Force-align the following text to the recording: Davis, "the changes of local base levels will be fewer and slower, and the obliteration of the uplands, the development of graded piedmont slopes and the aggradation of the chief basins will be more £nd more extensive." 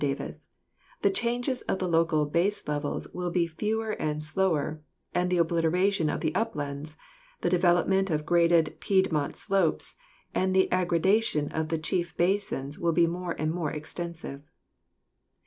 Davis, 0.01 0.49
"the 1.03 1.11
changes 1.11 1.61
of 1.69 1.79
local 1.79 2.25
base 2.25 2.67
levels 2.67 3.07
will 3.13 3.29
be 3.29 3.45
fewer 3.45 3.91
and 3.91 4.23
slower, 4.23 4.81
and 5.13 5.29
the 5.29 5.37
obliteration 5.37 6.09
of 6.09 6.21
the 6.21 6.33
uplands, 6.33 6.95
the 7.41 7.51
development 7.51 8.09
of 8.09 8.25
graded 8.25 8.77
piedmont 8.79 9.35
slopes 9.35 9.93
and 10.33 10.55
the 10.55 10.67
aggradation 10.71 11.51
of 11.53 11.69
the 11.69 11.77
chief 11.77 12.17
basins 12.17 12.79
will 12.79 12.93
be 12.93 13.05
more 13.05 13.35
£nd 13.35 13.51
more 13.51 13.69
extensive." 13.71 14.41